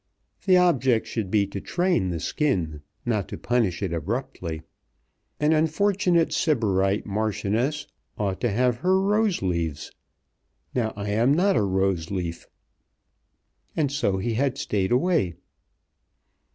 The 0.47 0.57
object 0.57 1.05
should 1.05 1.29
be 1.29 1.45
to 1.45 1.61
train 1.61 2.09
the 2.09 2.19
skin, 2.19 2.81
not 3.05 3.27
to 3.27 3.37
punish 3.37 3.83
it 3.83 3.93
abruptly. 3.93 4.63
An 5.39 5.53
unfortunate 5.53 6.33
Sybarite 6.33 7.05
Marchioness 7.05 7.85
ought 8.17 8.41
to 8.41 8.49
have 8.49 8.77
her 8.77 8.99
rose 8.99 9.43
leaves. 9.43 9.91
Now 10.73 10.91
I 10.95 11.09
am 11.09 11.35
not 11.35 11.55
a 11.55 11.61
rose 11.61 12.09
leaf." 12.09 12.47
And 13.75 13.91
so 13.91 14.17
he 14.17 14.33
had 14.33 14.57
stayed 14.57 14.91
away. 14.91 15.35